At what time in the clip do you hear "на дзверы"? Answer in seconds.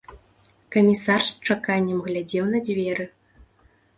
2.53-3.05